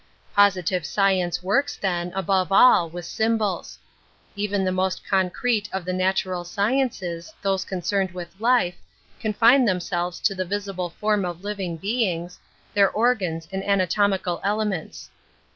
Positive 0.35 0.83
science 0.83 1.43
works, 1.43 1.75
then, 1.77 2.11
above 2.15 2.51
all, 2.51 2.89
with 2.89 3.05
symbols. 3.05 3.77
Even 4.35 4.65
the 4.65 4.71
most 4.71 5.07
concrete 5.07 5.69
of 5.71 5.85
the 5.85 5.93
natural 5.93 6.43
sciences, 6.43 7.31
those 7.43 7.63
concerned 7.63 8.09
with 8.09 8.39
life, 8.39 8.77
confine 9.19 9.63
themfielves 9.67 10.19
to 10.23 10.33
the 10.33 10.43
visible 10.43 10.89
form 10.89 11.23
of 11.23 11.43
living 11.43 11.77
beings, 11.77 12.39
their 12.73 12.89
organs 12.89 13.47
and 13.51 13.63
anatomical 13.63 14.41
elements. 14.43 15.11